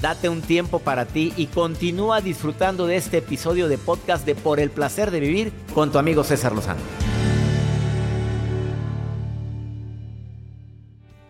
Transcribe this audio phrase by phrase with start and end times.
[0.00, 4.60] date un tiempo para ti y continúa disfrutando de este episodio de podcast de Por
[4.60, 6.80] el placer de vivir con tu amigo César Lozano.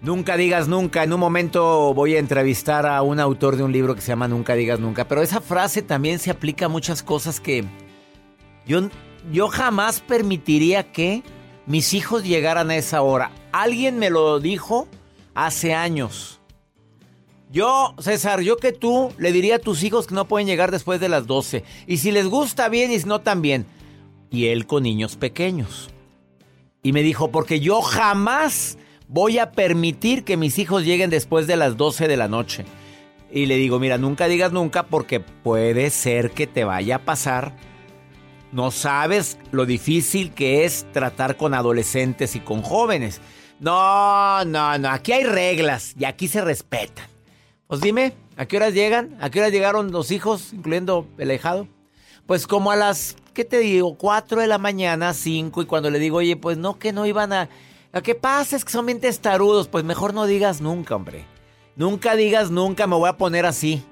[0.00, 1.04] Nunca digas nunca.
[1.04, 4.28] En un momento voy a entrevistar a un autor de un libro que se llama
[4.28, 5.06] Nunca digas nunca.
[5.06, 7.64] Pero esa frase también se aplica a muchas cosas que
[8.66, 8.88] yo,
[9.30, 11.22] yo jamás permitiría que
[11.66, 13.30] mis hijos llegaran a esa hora.
[13.52, 14.88] Alguien me lo dijo
[15.34, 16.39] hace años.
[17.51, 21.00] Yo, César, yo que tú le diría a tus hijos que no pueden llegar después
[21.00, 21.64] de las 12.
[21.88, 23.66] Y si les gusta bien y si no también.
[24.30, 25.90] Y él con niños pequeños.
[26.84, 28.78] Y me dijo, porque yo jamás
[29.09, 32.64] voy a permitir que mis hijos lleguen después de las 12 de la noche.
[33.32, 37.56] Y le digo, mira, nunca digas nunca porque puede ser que te vaya a pasar.
[38.52, 43.20] No sabes lo difícil que es tratar con adolescentes y con jóvenes.
[43.59, 47.10] No, no, no, aquí hay reglas y aquí se respetan.
[47.70, 49.16] Pues dime, ¿a qué horas llegan?
[49.20, 51.69] ¿A qué horas llegaron los hijos, incluyendo el ahijado?
[52.27, 53.96] Pues como a las, ¿qué te digo?
[53.96, 57.32] 4 de la mañana, 5, y cuando le digo, oye, pues no, que no iban
[57.32, 57.49] a
[57.93, 59.68] lo que pasa es que son bien testarudos.
[59.68, 61.24] Pues mejor no digas nunca, hombre.
[61.77, 63.84] Nunca digas nunca me voy a poner así.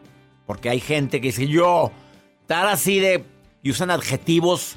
[0.44, 1.92] Porque hay gente que dice, yo,
[2.42, 3.24] estar así de...
[3.62, 4.76] Y usan adjetivos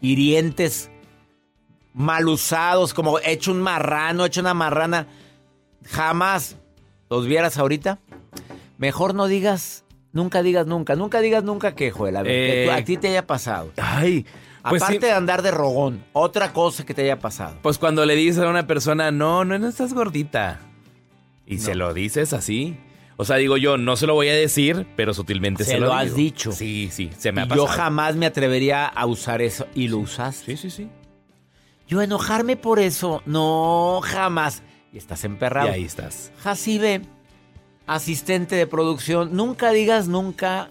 [0.00, 0.90] hirientes,
[1.92, 5.08] mal usados, como hecho un marrano, hecho una marrana.
[5.84, 6.56] Jamás
[7.08, 7.98] los vieras ahorita.
[8.80, 10.96] Mejor no digas, nunca digas nunca.
[10.96, 13.70] Nunca digas nunca que, Joel, a, que a ti te haya pasado.
[13.76, 14.24] Ay,
[14.66, 17.58] pues Aparte de andar de rogón, otra cosa que te haya pasado.
[17.60, 20.60] Pues cuando le dices a una persona, no, no, no estás gordita.
[21.46, 22.78] Y se lo dices así.
[23.18, 25.92] O sea, digo yo, no se lo voy a decir, pero sutilmente se, se lo,
[25.92, 26.50] has dicho.
[26.50, 27.66] Sí, sí, se me ha pasado.
[27.66, 29.66] Yo jamás me atrevería a usar eso.
[29.74, 30.36] ¿Y lo usas?
[30.36, 30.88] Sí, sí, sí.
[31.86, 34.62] Yo enojarme por eso, no, jamás.
[34.90, 35.68] Y estás emperrado.
[35.68, 36.32] Y ahí estás.
[36.38, 37.02] Jacibe,
[37.90, 40.70] asistente de producción, nunca digas nunca,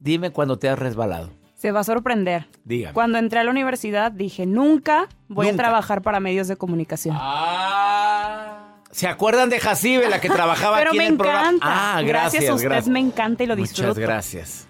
[0.00, 1.30] dime cuando te has resbalado.
[1.54, 2.46] Se va a sorprender.
[2.64, 2.94] Dígame.
[2.94, 7.16] Cuando entré a la universidad dije, nunca voy a trabajar para medios de comunicación.
[7.18, 8.74] Ah.
[8.90, 11.58] ¿Se acuerdan de Jacibe, la que trabajaba aquí en el programa?
[11.60, 12.44] Ah, gracias.
[12.44, 13.88] Gracias a usted me encanta y lo disfruto.
[13.88, 14.68] Muchas gracias.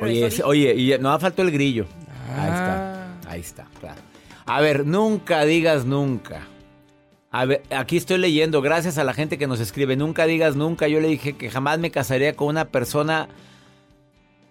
[0.00, 1.86] oye, oye, y no faltó el grillo.
[2.36, 2.74] Ahí está.
[2.76, 3.30] Ah.
[3.30, 4.00] Ahí está, claro.
[4.44, 6.48] A ver, nunca digas nunca.
[7.30, 10.88] A ver, aquí estoy leyendo, gracias a la gente que nos escribe, nunca digas nunca.
[10.88, 13.28] Yo le dije que jamás me casaría con una persona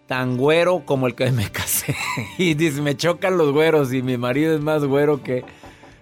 [0.06, 1.96] tan güero como el que me casé.
[2.38, 5.44] y dice, me chocan los güeros y mi marido es más güero que...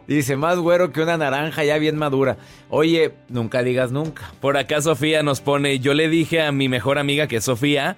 [0.07, 2.37] Dice, más güero que una naranja ya bien madura.
[2.69, 4.31] Oye, nunca digas nunca.
[4.39, 7.97] Por acá Sofía nos pone, yo le dije a mi mejor amiga que Sofía,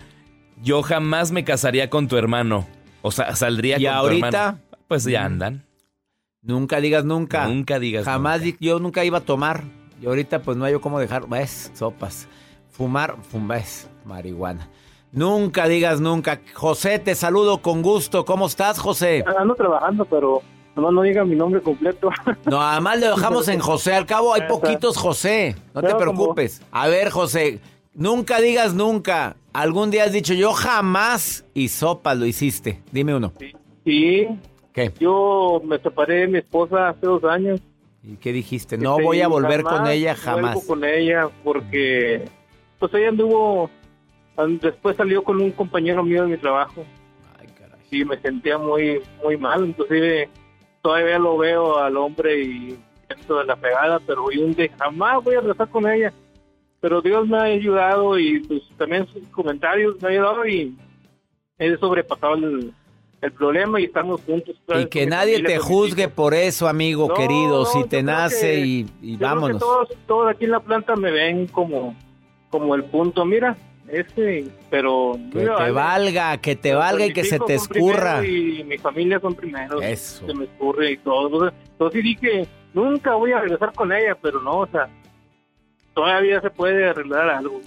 [0.64, 2.66] yo jamás me casaría con tu hermano.
[3.02, 4.60] O sea, saldría con ahorita, tu hermano.
[4.88, 5.67] Pues ya andan.
[6.48, 7.46] Nunca digas nunca.
[7.46, 9.64] Nunca digas Jamás yo nunca iba a tomar.
[10.02, 12.30] Y ahorita pues no hay yo cómo dejar, ves, sopas.
[12.70, 13.64] Fumar, fumar,
[14.06, 14.70] marihuana.
[15.12, 16.40] Nunca digas nunca.
[16.54, 18.24] José, te saludo con gusto.
[18.24, 19.26] ¿Cómo estás, José?
[19.38, 20.42] Ando trabajando, pero
[20.74, 22.10] nomás no diga mi nombre completo.
[22.46, 23.94] No, además le dejamos en José.
[23.96, 25.54] Al cabo hay poquitos José.
[25.74, 26.62] No te preocupes.
[26.72, 27.60] A ver, José,
[27.94, 29.36] nunca digas nunca.
[29.52, 32.82] Algún día has dicho yo jamás y sopa lo hiciste.
[32.94, 33.34] Dime uno.
[33.84, 34.30] Sí.
[34.78, 34.92] ¿Qué?
[35.00, 37.60] Yo me separé de mi esposa hace dos años.
[38.04, 38.78] ¿Y qué dijiste?
[38.78, 40.64] No voy a volver con ella jamás.
[40.68, 42.26] Con ella porque
[42.78, 43.72] pues ella anduvo
[44.62, 46.86] Después salió con un compañero mío de mi trabajo.
[47.40, 47.80] Ay, caray.
[47.90, 49.66] Y me sentía muy, muy mal.
[49.66, 50.30] Inclusive
[50.84, 52.78] todavía lo veo al hombre y
[53.08, 56.14] siento de la pegada, pero hoy un día jamás voy a rezar con ella.
[56.80, 60.78] Pero Dios me ha ayudado y pues, también sus comentarios me han ayudado y
[61.58, 62.72] he sobrepasado el,
[63.32, 64.56] problema y estamos juntos.
[64.76, 69.60] Y que nadie te juzgue por eso, amigo querido, si te nace y, y vámonos.
[69.60, 71.96] Todos, todos aquí en la planta me ven como,
[72.50, 73.26] como el punto.
[73.26, 73.58] Mira,
[73.88, 75.18] ese, pero...
[75.32, 78.26] Que te valga, que te valga y que se te escurra.
[78.26, 79.84] Y mi familia son primeros.
[79.84, 80.26] Eso.
[80.28, 81.52] Se me escurre y todo.
[81.72, 84.90] Entonces dije, nunca voy a regresar con ella, pero no, o sea,
[85.94, 87.62] todavía se puede arreglar algo.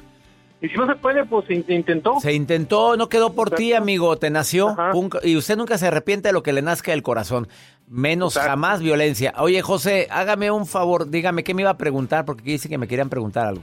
[0.62, 2.20] Y si no se puede, pues se intentó.
[2.20, 4.76] Se intentó, no quedó por ti, amigo, te nació.
[5.22, 7.48] Y usted nunca se arrepiente de lo que le nazca del corazón.
[7.88, 9.32] Menos jamás violencia.
[9.38, 12.86] Oye, José, hágame un favor, dígame qué me iba a preguntar, porque dice que me
[12.86, 13.62] querían preguntar algo.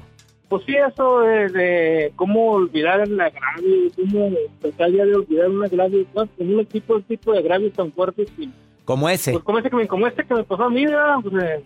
[0.50, 6.30] Pues sí, eso de, cómo olvidar el agravio, cómo tratar de olvidar un agravio, con
[6.40, 8.30] un tipo, tipo de agravios tan fuertes.
[8.86, 9.34] como ese.
[9.34, 10.86] Pues como, ese que me, como este que me pasó a mí,
[11.22, 11.64] pues, eh,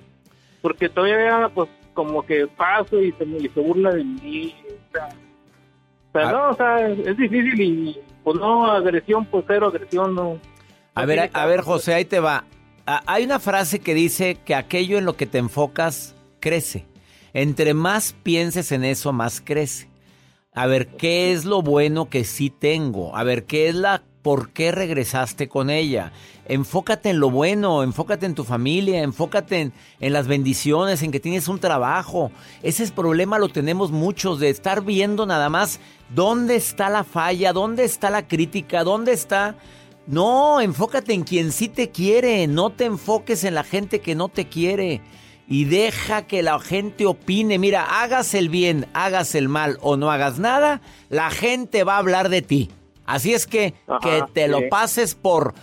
[0.62, 4.56] porque todavía pues como que paso y se, y se burla de mí.
[4.90, 5.10] O sea,
[6.30, 6.32] ah.
[6.32, 10.40] no, o sea, es difícil y pues no, agresión, pues cero agresión, no.
[10.94, 12.46] A ver, a ver, José, ahí te va.
[12.86, 16.86] Hay una frase que dice que aquello en lo que te enfocas crece.
[17.34, 19.90] Entre más pienses en eso, más crece.
[20.54, 23.16] A ver, ¿qué es lo bueno que sí tengo?
[23.16, 26.12] A ver, ¿qué es la por qué regresaste con ella?
[26.46, 31.48] Enfócate en lo bueno, enfócate en tu familia, enfócate en, las bendiciones, en que tienes
[31.48, 32.32] un trabajo.
[32.64, 35.80] Ese es problema lo tenemos muchos de estar viendo nada más
[36.14, 39.56] dónde está la falla, dónde está la crítica, dónde está
[40.08, 44.30] no, enfócate en quien sí te quiere, no te enfoques en la gente que no
[44.30, 45.02] te quiere
[45.48, 47.60] y deja que la gente opine.
[47.60, 52.00] Mira, hagas el bien, hagas el mal o no hagas nada, la gente va a
[52.00, 52.70] hablar de ti.
[53.06, 55.54] Así es que que te lo pases por,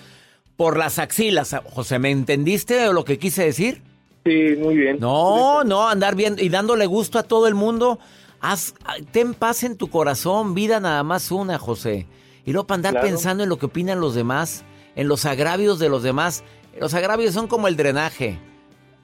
[0.57, 1.55] por las axilas.
[1.73, 3.83] José, ¿me entendiste lo que quise decir?
[4.25, 4.99] Sí, muy bien.
[5.01, 7.99] No, no, andar bien y dándole gusto a todo el mundo.
[8.41, 8.75] Haz,
[9.11, 12.07] ten paz en tu corazón, vida nada más una, José.
[12.45, 14.65] Y luego para andar pensando en lo que opinan los demás,
[14.97, 16.45] en los agravios de los demás.
[16.79, 18.39] Los agravios son como el drenaje.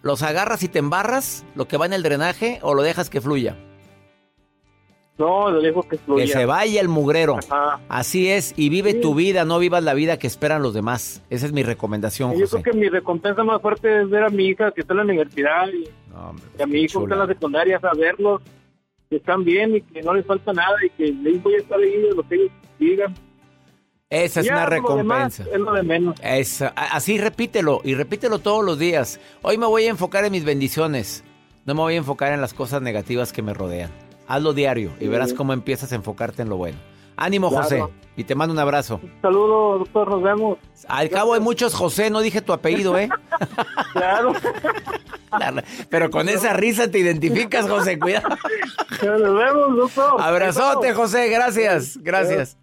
[0.03, 3.21] Los agarras y te embarras, lo que va en el drenaje, o lo dejas que
[3.21, 3.57] fluya.
[5.17, 6.25] No, lo dejo que fluya.
[6.25, 7.39] Que se vaya el mugrero.
[7.89, 11.23] Así es, y vive tu vida, no vivas la vida que esperan los demás.
[11.31, 14.47] Esa es mi recomendación, Yo creo que mi recompensa más fuerte es ver a mi
[14.47, 15.89] hija que está en la universidad y,
[16.61, 18.43] a mi hijo que está en la secundaria, saberlos
[19.09, 21.79] que están bien y que no les falta nada y que les voy a estar
[21.79, 23.15] ahí de lo que ellos digan.
[24.11, 25.45] Esa es una recompensa.
[25.45, 26.17] es lo de menos.
[26.23, 29.21] así repítelo y repítelo todos los días.
[29.43, 31.25] Hoy me voy a enfocar en mis bendiciones.
[31.65, 33.91] No me voy a enfocar en las cosas negativas que me rodean.
[34.27, 36.79] Hazlo diario y verás cómo empiezas a enfocarte en lo bueno.
[37.17, 37.85] Ánimo, José.
[38.17, 39.01] Y te mando un abrazo.
[39.23, 40.09] Saludos, doctor.
[40.09, 40.59] Nos vemos.
[40.89, 43.09] Al cabo hay muchos José, no dije tu apellido, ¿eh?
[43.93, 44.33] claro.
[45.91, 47.99] Pero con esa risa te identificas, José.
[47.99, 48.29] Cuidado.
[49.03, 50.21] Nos vemos, doctor.
[50.21, 51.29] Abrazote, José.
[51.29, 51.99] Gracias.
[52.03, 52.57] Gracias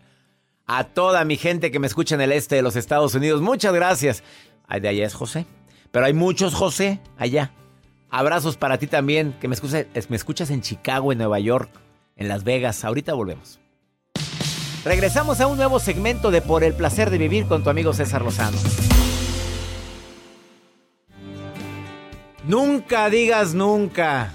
[0.67, 3.41] a toda mi gente que me escucha en el este de los Estados Unidos.
[3.41, 4.23] Muchas gracias.
[4.69, 5.45] De allá es José.
[5.91, 7.51] Pero hay muchos José allá.
[8.11, 9.55] Abrazos para ti también, que me
[10.09, 11.69] me escuchas en Chicago, en Nueva York,
[12.17, 12.83] en Las Vegas.
[12.83, 13.61] Ahorita volvemos.
[14.83, 18.21] Regresamos a un nuevo segmento de Por el placer de vivir con tu amigo César
[18.21, 18.57] Lozano.
[22.43, 24.33] Nunca digas nunca.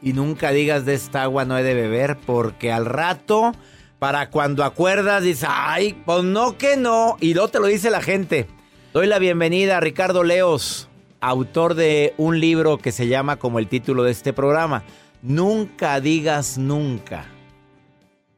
[0.00, 3.52] Y nunca digas de esta agua no he de beber porque al rato
[3.98, 7.16] para cuando acuerdas, dices, ay, pues no que no.
[7.20, 8.46] Y luego te lo dice la gente.
[8.92, 10.88] Doy la bienvenida a Ricardo Leos,
[11.28, 14.84] autor de un libro que se llama como el título de este programa,
[15.22, 17.26] Nunca digas nunca.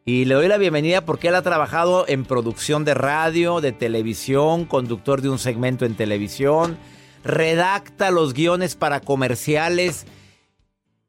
[0.06, 4.64] Y le doy la bienvenida porque él ha trabajado en producción de radio, de televisión,
[4.64, 6.78] conductor de un segmento en televisión,
[7.24, 10.06] redacta los guiones para comerciales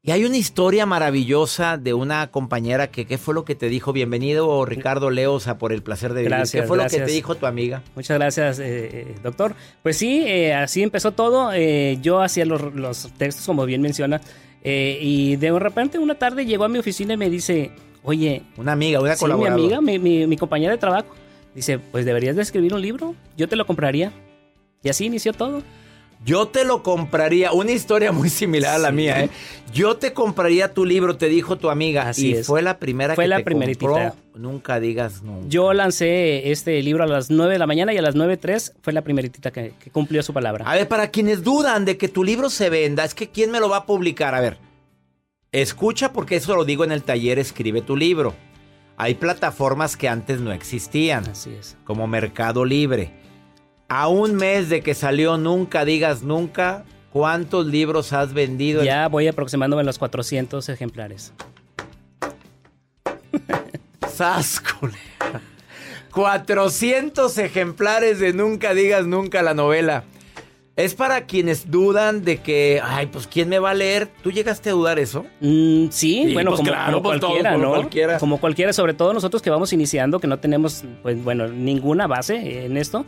[0.02, 3.92] y hay una historia maravillosa de una compañera que, ¿qué fue lo que te dijo?
[3.92, 6.38] Bienvenido, Ricardo Leosa, por el placer de vivir.
[6.50, 7.82] ¿Qué fue lo que te dijo tu amiga?
[7.94, 9.54] Muchas gracias, eh, eh, doctor.
[9.82, 11.50] Pues sí, eh, así empezó todo.
[12.00, 14.22] yo hacía los, textos, como bien menciona,
[14.64, 17.72] y de repente una tarde llegó a mi oficina y me dice,
[18.02, 18.42] oye...
[18.56, 21.14] Una amiga, una sí, mi amiga, mi, mi compañera de trabajo.
[21.54, 24.12] Dice, pues deberías de escribir un libro, yo te lo compraría.
[24.82, 25.62] Y así inició todo.
[26.24, 27.52] Yo te lo compraría.
[27.52, 29.30] Una historia muy similar a la mía, ¿eh?
[29.72, 32.08] Yo te compraría tu libro, te dijo tu amiga.
[32.08, 34.14] Así y fue la primera fue que la te compró.
[34.34, 35.48] Nunca digas nunca.
[35.48, 38.92] Yo lancé este libro a las 9 de la mañana y a las 9.03 fue
[38.92, 40.64] la primeritita que, que cumplió su palabra.
[40.70, 43.60] A ver, para quienes dudan de que tu libro se venda, es que ¿quién me
[43.60, 44.34] lo va a publicar?
[44.34, 44.58] A ver,
[45.52, 48.34] escucha porque eso lo digo en el taller Escribe tu libro.
[48.96, 51.26] Hay plataformas que antes no existían.
[51.26, 51.78] Así es.
[51.84, 53.19] Como Mercado Libre.
[53.92, 58.84] A un mes de que salió Nunca Digas Nunca, ¿cuántos libros has vendido?
[58.84, 61.32] Ya voy aproximándome a los 400 ejemplares.
[64.08, 64.94] Sáscule.
[66.12, 70.04] 400 ejemplares de Nunca Digas Nunca la novela.
[70.76, 74.08] Es para quienes dudan de que, ay, pues ¿quién me va a leer?
[74.22, 75.26] ¿Tú llegaste a dudar eso?
[75.40, 77.90] Mm, sí, bueno, pues como, pues cualquiera, ¿no?
[78.20, 82.66] Como cualquiera, sobre todo nosotros que vamos iniciando, que no tenemos, pues bueno, ninguna base
[82.66, 83.04] en esto.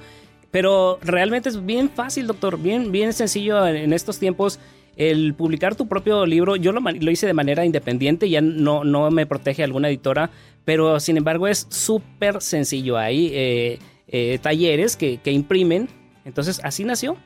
[0.53, 4.61] Pero realmente es bien fácil, doctor, bien, bien sencillo en estos tiempos
[4.97, 6.57] el publicar tu propio libro.
[6.57, 10.31] Yo lo, hice de manera independiente, ya no, no me protege alguna editora,
[10.65, 12.99] pero sin embargo es súper sencillo.
[12.99, 13.79] Hay eh,
[14.09, 15.89] eh, talleres que, imprimen,
[16.25, 17.17] entonces así nació.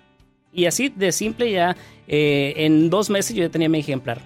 [0.52, 1.76] Y así de simple ya
[2.08, 4.22] eh, en dos meses yo ya tenía mi ejemplar.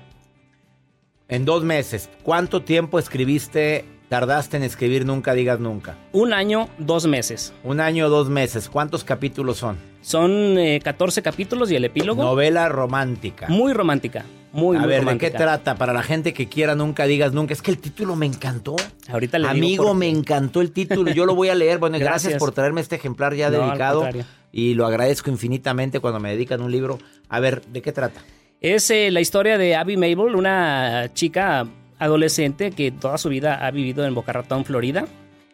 [1.28, 5.97] En dos meses, ¿cuánto tiempo escribiste tardaste en escribir Nunca Digas Nunca?
[6.12, 7.55] Un año, dos meses.
[7.62, 8.69] Un año, dos meses.
[8.69, 9.79] ¿Cuántos capítulos son?
[10.02, 12.21] Son 14 eh, capítulos y el epílogo.
[12.21, 13.47] Novela romántica.
[13.49, 14.25] Muy romántica.
[14.52, 15.76] Muy, A ver, ¿de qué trata?
[15.76, 17.52] Para la gente que quiera Nunca Digas Nunca.
[17.52, 18.75] Es que el título me encantó.
[19.09, 21.12] Ahorita le Amigo, me encantó el título.
[21.12, 21.79] Yo lo voy a leer.
[21.79, 24.09] Bueno, gracias, por traerme este ejemplar ya dedicado.
[24.50, 26.99] Y lo agradezco infinitamente cuando me dedican un libro.
[27.29, 28.21] A ver, ¿de qué trata?
[28.61, 31.69] Es eh, la historia de Abby Mabel, una chica
[32.00, 35.07] adolescente que toda su vida ha vivido en Boca Ratón, Florida.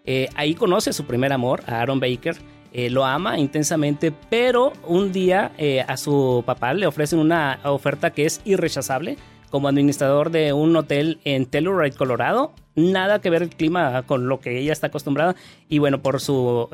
[0.06, 2.36] Eh, ahí conoce a su primer amor, a Aaron Baker.
[2.72, 8.10] Eh, lo ama intensamente, pero un día eh, a su papá le ofrecen una oferta
[8.10, 9.16] que es irrechazable
[9.50, 12.52] como administrador de un hotel en Telluride, Colorado.
[12.74, 15.34] Nada que ver el clima con lo que ella está acostumbrada.
[15.68, 16.68] Y bueno, por su.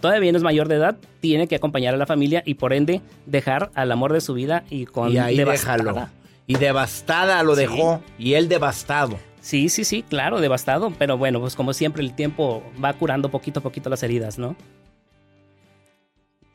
[0.00, 3.00] todavía no es mayor de edad, tiene que acompañar a la familia y por ende
[3.24, 5.10] dejar al amor de su vida y con.
[5.10, 6.08] Y ahí déjalo.
[6.48, 8.00] Y devastada lo dejó.
[8.18, 9.18] Y él devastado.
[9.40, 10.90] Sí, sí, sí, claro, devastado.
[10.98, 14.56] Pero bueno, pues como siempre, el tiempo va curando poquito a poquito las heridas, ¿no?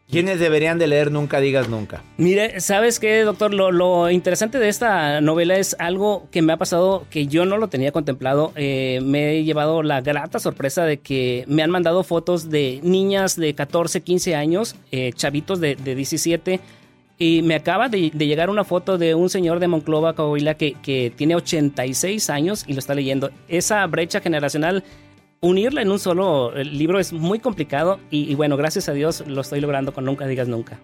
[0.09, 2.03] ¿Quiénes deberían de leer Nunca digas nunca?
[2.17, 3.53] Mire, ¿sabes qué, doctor?
[3.53, 7.67] Lo, interesante de esta novela es algo que me ha pasado que yo no lo
[7.67, 8.51] tenía contemplado.
[8.55, 13.35] Eh, me he llevado la grata sorpresa de que me han mandado fotos de niñas
[13.35, 16.59] de 14, 15 años, eh, chavitos de, de 17
[17.23, 21.09] y me acaba de, llegar una foto de un señor de Monclova, Coahuila, que, que
[21.15, 23.31] tiene 86 años y lo está leyendo.
[23.47, 24.83] Esa brecha generacional,
[25.39, 29.61] unirla en un solo libro es muy complicado y, bueno, gracias a Dios lo estoy
[29.61, 30.79] logrando con Nunca Digas Nunca.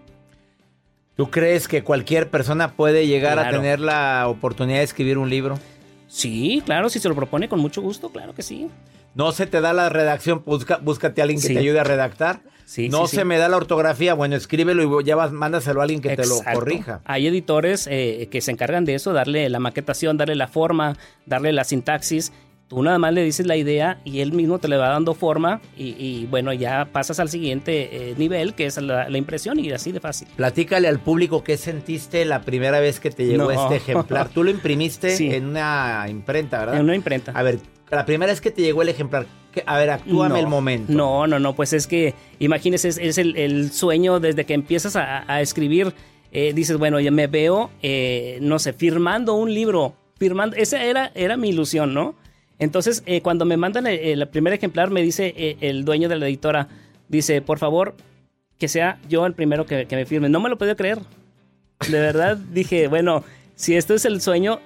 [1.17, 5.59] ¿Tú crees que cualquier persona puede llegar a tener la oportunidad de escribir un libro?
[6.07, 8.69] Sí, claro, si se lo propone con mucho gusto, claro que sí.
[9.13, 10.41] ¿No se te da la redacción?
[10.45, 12.39] Busca, búscate a alguien que te ayude a redactar
[12.89, 16.15] no se me da la ortografía, bueno, escríbelo y ya vas, mándaselo a alguien que
[16.15, 17.01] te lo corrija.
[17.05, 21.51] Hay editores eh, que se encargan de eso, darle la maquetación, darle la forma, darle
[21.51, 22.31] la sintaxis.
[22.67, 25.59] Tú nada más le dices la idea y él mismo te le va dando forma
[25.75, 29.99] y, bueno, ya pasas al siguiente eh, nivel, que es la, impresión y así de
[29.99, 30.27] fácil.
[30.35, 34.29] Platícale al público qué sentiste la primera vez que te llegó este ejemplar.
[34.29, 36.75] Tú lo imprimiste en una imprenta, ¿verdad?
[36.75, 37.31] En una imprenta.
[37.31, 37.57] A ver,
[37.91, 39.25] la primera vez que te llegó el ejemplar,
[39.65, 40.93] a ver, actúame el momento.
[40.93, 45.93] No, no, no, pues es que, imagínese, es, el, sueño desde que empiezas a, escribir,
[46.31, 51.11] eh, dices, bueno, ya me veo, eh, no sé, firmando un libro, firmando, esa era,
[51.15, 52.15] era mi ilusión, ¿no?
[52.59, 56.67] Entonces, eh, cuando me mandan el, primer ejemplar, me dice el dueño de la editora,
[57.07, 57.95] dice, por favor,
[58.57, 60.27] que sea yo el primero que, que me firme.
[60.29, 60.99] No me lo podía creer.
[61.89, 63.23] De verdad, dije, bueno,
[63.55, 64.59] si esto es el sueño,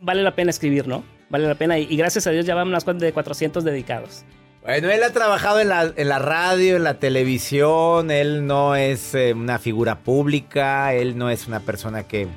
[0.00, 1.02] vale la pena escribir, ¿no?
[1.30, 1.78] Vale la pena.
[1.78, 4.24] Y, gracias a Dios ya vamos unas cuantas de 400 dedicados.
[4.62, 9.14] Bueno, él ha trabajado en la, en la radio, en la televisión, él no es
[9.14, 12.28] eh, una figura pública, él no es una persona que,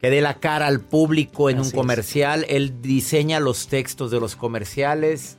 [0.00, 4.36] que dé la cara al público en un comercial, él diseña los textos de los
[4.36, 5.38] comerciales.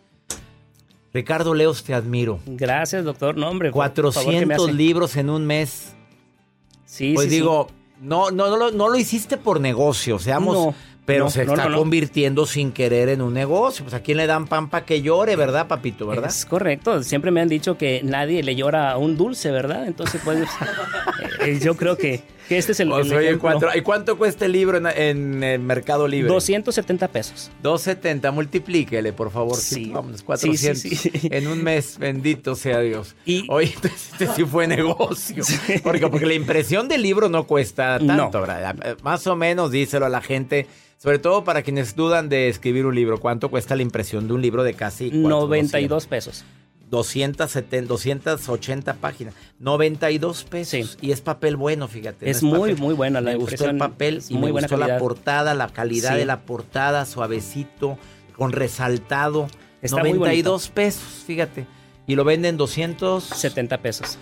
[1.13, 2.39] Ricardo Leos, te admiro.
[2.45, 3.37] Gracias, doctor.
[3.37, 3.71] No, hombre.
[3.71, 5.93] 400 libros en un mes.
[6.85, 7.69] Sí, pues digo,
[8.01, 10.75] No, no, no, lo, no lo hiciste por negocio, seamos,
[11.07, 13.85] pero se está convirtiendo sin querer en un negocio.
[13.85, 16.05] Pues a quién le dan pan para que llore, ¿verdad, papito?
[16.05, 16.29] ¿Verdad?
[16.29, 17.01] Es correcto.
[17.01, 19.87] Siempre me han dicho que nadie le llora a un dulce, ¿verdad?
[19.87, 20.49] Entonces, pues,
[21.45, 22.91] eh, yo creo que, este es el,
[23.73, 26.27] ¿Y cuánto cuesta el libro en, el Mercado Libre?
[26.27, 27.51] 270 pesos.
[27.63, 29.55] 270, multiplíquele, por favor.
[29.55, 29.89] Sí.
[29.93, 33.15] Vamos, 400 en un mes, bendito sea Dios.
[33.25, 35.41] Y, Oye, este sí fue negocio.
[35.83, 38.97] Porque, porque la impresión del libro no cuesta tanto, ¿verdad?
[39.03, 42.95] Más o menos, díselo a la gente sobre todo para quienes dudan de escribir un
[42.95, 43.19] libro.
[43.19, 46.43] ¿Cuánto cuesta la impresión de un libro de casi 92 pesos?
[46.89, 49.33] 270, 280 páginas.
[49.59, 50.97] 92 pesos.
[51.01, 52.29] Y es papel bueno, fíjate.
[52.29, 55.67] Es, muy, muy buena la Me gustó el papel y me gustó la portada, la
[55.69, 57.97] calidad de la portada, suavecito,
[58.35, 59.47] con resaltado.
[59.81, 61.65] Está 92 pesos, fíjate.
[62.07, 64.17] Y lo venden 270 pesos.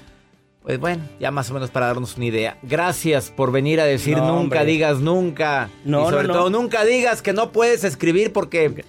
[0.66, 2.58] Pues bueno, ya más o menos para darnos una idea.
[2.64, 5.70] Gracias por venir a decir nunca digas nunca.
[5.84, 8.84] No, y sobre todo nunca digas que no puedes escribir porque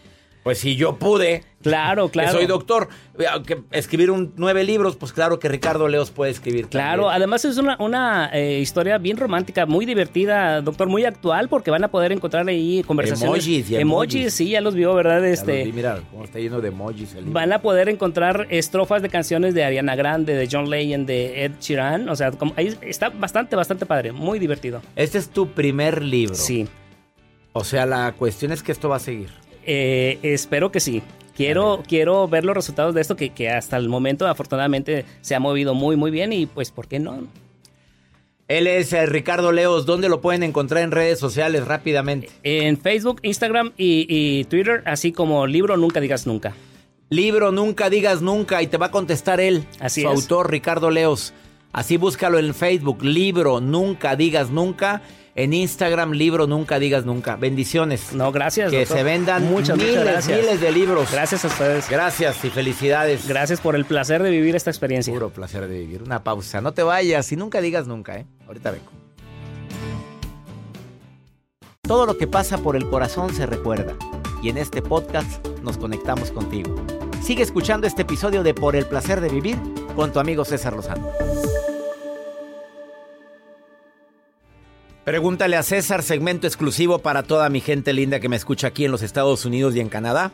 [0.46, 1.42] pues si yo pude.
[1.60, 2.30] Claro, claro.
[2.30, 2.86] soy doctor.
[3.32, 6.68] Aunque escribir un, nueve libros, pues claro que Ricardo Leos puede escribir.
[6.68, 11.72] Claro, además es una, una eh, historia bien romántica, muy divertida, doctor, muy actual, porque
[11.72, 13.44] van a poder encontrar ahí conversaciones.
[13.44, 14.34] Emojis, emojis.
[14.34, 15.26] sí, ya los vio, ¿verdad?
[15.26, 17.16] Este, mira cómo está lleno de emojis.
[17.24, 21.52] van a poder encontrar estrofas de canciones de Ariana Grande, de John Legend, de Ed
[21.60, 22.08] Sheeran.
[22.08, 24.80] O sea, ahí está bastante, bastante padre, muy divertido.
[24.94, 26.36] Este es tu primer libro.
[26.36, 26.68] Sí.
[27.52, 29.45] O sea, la cuestión es que esto va a seguir.
[29.66, 31.02] Eh, espero que sí.
[31.36, 35.40] Quiero, quiero ver los resultados de esto que, que, hasta el momento afortunadamente se ha
[35.40, 37.28] movido muy muy bien y pues ¿por qué no?
[38.48, 39.86] Él es eh, Ricardo Leos.
[39.86, 42.30] ¿Dónde lo pueden encontrar en redes sociales rápidamente?
[42.44, 46.54] En Facebook, Instagram y, Twitter, así como Libro Nunca Digas Nunca.
[47.10, 51.34] Libro Nunca Digas Nunca y te va a contestar él, así su autor Ricardo Leos.
[51.72, 55.02] Así búscalo en Facebook, Libro Nunca Digas Nunca
[55.36, 57.36] en Instagram, libro Nunca Digas Nunca.
[57.36, 58.14] Bendiciones.
[58.14, 58.70] No, gracias.
[58.70, 61.12] Que se vendan muchas, miles, miles de libros.
[61.12, 61.88] Gracias a ustedes.
[61.90, 63.28] Gracias y felicidades.
[63.28, 65.12] Gracias por el placer de vivir esta experiencia.
[65.12, 66.02] Puro placer de vivir.
[66.02, 66.60] Una pausa.
[66.62, 68.26] No te vayas y nunca digas nunca, ¿eh?
[68.46, 68.90] Ahorita vengo.
[71.82, 73.94] Todo lo que pasa por el corazón se recuerda.
[74.42, 76.74] y en este podcast nos conectamos contigo.
[77.22, 79.58] Sigue escuchando este episodio de Por el placer de vivir
[79.96, 81.08] con tu amigo César Lozano.
[85.06, 88.90] Pregúntale a César, segmento exclusivo para toda mi gente linda que me escucha aquí en
[88.90, 90.32] los Estados Unidos y en Canadá.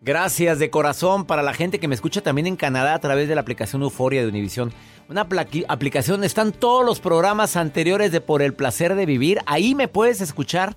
[0.00, 3.36] Gracias de corazón para la gente que me escucha también en Canadá a través de
[3.36, 4.72] la aplicación Euforia de Univision.
[5.08, 5.28] Una
[5.68, 9.38] aplicación están todos los programas anteriores de Por el placer de vivir.
[9.46, 10.76] Ahí me puedes escuchar.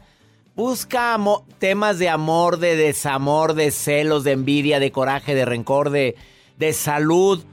[0.56, 1.18] Busca
[1.58, 6.16] temas de amor, de desamor, de celos, de envidia, de coraje, de rencor, de,
[6.60, 7.44] de salud.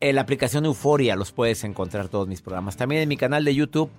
[0.00, 2.78] En la aplicación Euforia los puedes encontrar todos mis programas.
[2.78, 3.90] También en mi canal de YouTube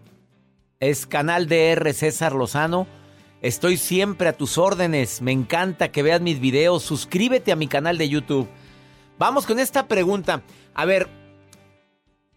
[0.80, 2.88] es canal DR César Lozano.
[3.42, 5.22] Estoy siempre a tus órdenes.
[5.22, 6.84] Me encanta que veas mis videos.
[6.84, 8.48] Suscríbete a mi canal de YouTube.
[9.18, 10.42] Vamos con esta pregunta.
[10.74, 11.10] A ver,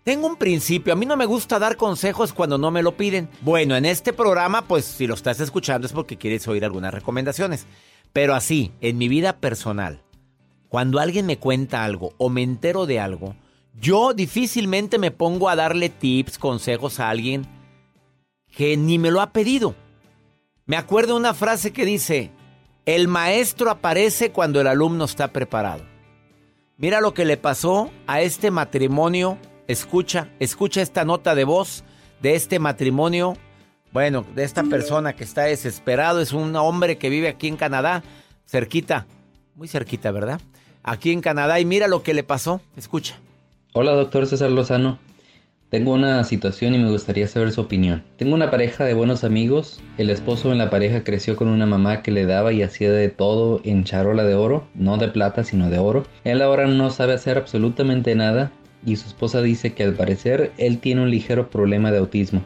[0.02, 0.92] tengo un principio.
[0.92, 3.28] A mí no me gusta dar consejos cuando no me lo piden.
[3.42, 7.66] Bueno, en este programa, pues si lo estás escuchando es porque quieres oír algunas recomendaciones.
[8.12, 10.02] Pero así, en mi vida personal,
[10.68, 13.36] cuando alguien me cuenta algo o me entero de algo,
[13.80, 17.46] yo difícilmente me pongo a darle tips, consejos a alguien
[18.52, 19.74] que ni me lo ha pedido.
[20.66, 22.30] Me acuerdo una frase que dice,
[22.86, 25.84] el maestro aparece cuando el alumno está preparado.
[26.76, 29.38] Mira lo que le pasó a este matrimonio.
[29.68, 31.84] Escucha, escucha esta nota de voz
[32.20, 33.36] de este matrimonio.
[33.92, 36.20] Bueno, de esta persona que está desesperado.
[36.20, 38.02] Es un hombre que vive aquí en Canadá,
[38.46, 39.06] cerquita,
[39.54, 40.40] muy cerquita, ¿verdad?
[40.82, 41.60] Aquí en Canadá.
[41.60, 42.60] Y mira lo que le pasó.
[42.76, 43.18] Escucha.
[43.74, 44.98] Hola, doctor César Lozano.
[45.72, 48.04] Tengo una situación y me gustaría saber su opinión.
[48.18, 49.80] Tengo una pareja de buenos amigos.
[49.96, 53.08] El esposo en la pareja creció con una mamá que le daba y hacía de
[53.08, 56.04] todo en charola de oro, no de plata sino de oro.
[56.24, 58.52] Él ahora no sabe hacer absolutamente nada
[58.84, 62.44] y su esposa dice que al parecer él tiene un ligero problema de autismo.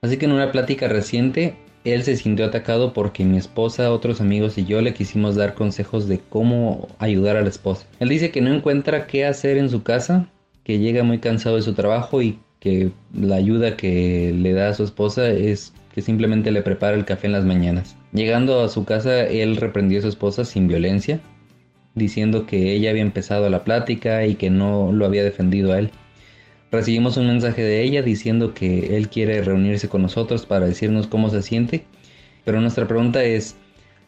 [0.00, 4.56] Así que en una plática reciente él se sintió atacado porque mi esposa, otros amigos
[4.56, 7.84] y yo le quisimos dar consejos de cómo ayudar a la esposa.
[8.00, 10.30] Él dice que no encuentra qué hacer en su casa
[10.68, 14.74] que llega muy cansado de su trabajo y que la ayuda que le da a
[14.74, 17.96] su esposa es que simplemente le prepara el café en las mañanas.
[18.12, 21.20] Llegando a su casa, él reprendió a su esposa sin violencia,
[21.94, 25.90] diciendo que ella había empezado la plática y que no lo había defendido a él.
[26.70, 31.30] Recibimos un mensaje de ella diciendo que él quiere reunirse con nosotros para decirnos cómo
[31.30, 31.84] se siente,
[32.44, 33.56] pero nuestra pregunta es,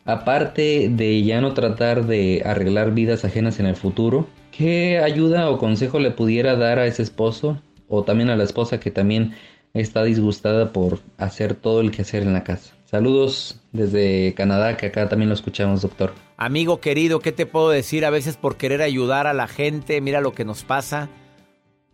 [0.04, 4.28] aparte de ya no tratar de arreglar vidas ajenas en el futuro,
[4.60, 8.80] ¿Qué ayuda o consejo le pudiera dar a ese esposo o también a la esposa
[8.80, 9.34] que también
[9.74, 12.72] está disgustada por hacer todo el que hacer en la casa?
[12.86, 16.12] Saludos desde Canadá, que acá también lo escuchamos, doctor.
[16.36, 18.04] Amigo querido, ¿qué te puedo decir?
[18.04, 21.10] A veces por querer ayudar a la gente, mira lo que nos pasa.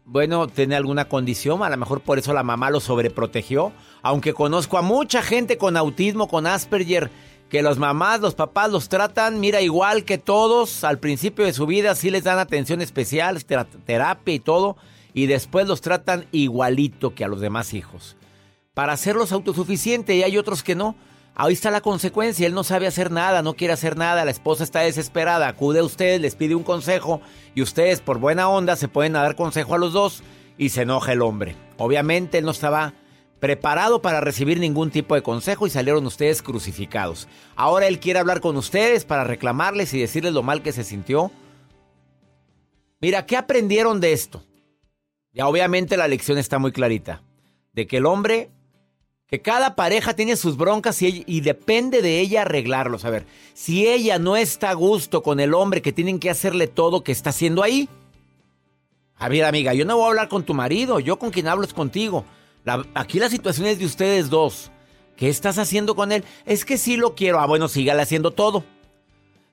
[0.04, 3.72] Bueno, tiene alguna condición, a lo mejor por eso la mamá lo sobreprotegió.
[4.02, 7.11] Aunque conozco a mucha gente con autismo, con Asperger,
[7.48, 11.66] que los mamás, los papás los tratan, mira, igual que todos, al principio de su
[11.66, 14.76] vida sí les dan atención especial, terapia y todo,
[15.16, 18.16] y después los tratan igualito que a los demás hijos.
[18.74, 20.94] Para hacerlos autosuficientes y hay otros que no.
[21.35, 24.62] Ahí está la consecuencia, él no sabe hacer nada, no quiere hacer nada, la esposa
[24.62, 27.22] está desesperada, acude a usted, les pide un consejo
[27.55, 30.22] y ustedes por buena onda se pueden dar consejo a los dos
[30.59, 31.57] y se enoja el hombre.
[31.79, 32.92] Obviamente él no estaba
[33.40, 37.26] preparado para recibir ningún tipo de consejo y salieron ustedes crucificados.
[37.55, 41.31] Ahora él quiere hablar con ustedes para reclamarles y decirles lo mal que se sintió.
[43.00, 44.42] Mira, ¿qué aprendieron de esto?
[45.37, 47.22] Ya obviamente la lección está muy clarita.
[47.72, 48.51] De que el hombre,
[49.29, 53.05] que cada pareja tiene sus broncas y, depende de ella arreglarlos.
[53.05, 56.66] A ver, si ella no está a gusto con el hombre que tienen que hacerle
[56.66, 57.88] todo que está haciendo ahí.
[59.14, 61.64] A ver, amiga, yo no voy a hablar con tu marido, yo con quien hablo
[61.64, 62.25] es contigo
[62.94, 64.70] aquí la situación es de ustedes dos.
[65.16, 66.25] ¿Qué estás haciendo con él?
[66.44, 67.40] Es que sí lo quiero.
[67.40, 68.64] Ah, bueno, sígale haciendo todo.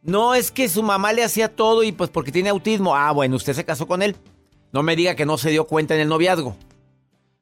[0.02, 2.96] No es que su mamá le hacía todo y pues porque tiene autismo.
[2.96, 4.18] Ah, bueno, usted se casó con él.
[4.74, 6.58] No me diga que no se dio cuenta en el noviazgo.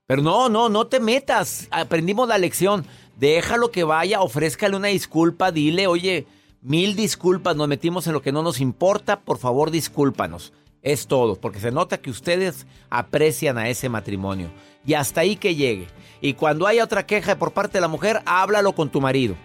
[0.06, 1.70] Pero no, no, no te metas.
[1.72, 2.86] Aprendimos la lección.
[3.18, 6.28] Déjalo que vaya, ofrézcale una disculpa, dile, oye,
[6.62, 10.52] mil disculpas, nos metimos en lo que no nos importa, por favor discúlpanos.
[10.82, 14.52] Es todo, porque se nota que ustedes aprecian a ese matrimonio.
[14.86, 15.88] Y hasta ahí que llegue.
[16.20, 19.36] Y cuando haya otra queja por parte de la mujer, háblalo con tu marido.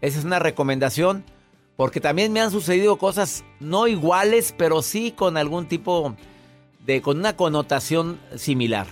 [0.00, 1.24] Esa es una recomendación,
[1.76, 6.16] porque también me han sucedido cosas no iguales, pero sí con algún tipo
[6.84, 8.86] de, con una connotación similar.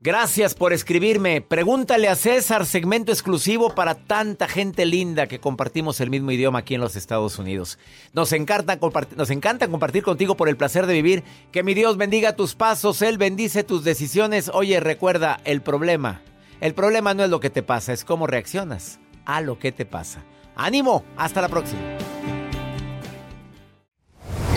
[0.00, 1.40] Gracias por escribirme.
[1.40, 6.76] Pregúntale a César, segmento exclusivo para tanta gente linda que compartimos el mismo idioma aquí
[6.76, 7.80] en los Estados Unidos.
[8.12, 8.78] Nos encanta,
[9.16, 11.24] nos encanta compartir contigo por el placer de vivir.
[11.50, 14.52] Que mi Dios bendiga tus pasos, Él bendice tus decisiones.
[14.54, 16.22] Oye, recuerda, el problema,
[16.60, 19.84] el problema no es lo que te pasa, es cómo reaccionas a lo que te
[19.84, 20.22] pasa.
[20.54, 21.04] ¡Ánimo!
[21.16, 22.17] Hasta la próxima.